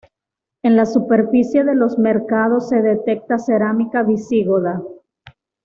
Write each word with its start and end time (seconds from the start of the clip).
En 0.63 0.75
la 0.75 0.87
superficie 0.87 1.63
de 1.63 1.75
Los 1.75 1.99
Mercados 1.99 2.69
se 2.69 2.81
detecta 2.81 3.37
cerámica 3.37 4.01
visigoda. 4.01 4.81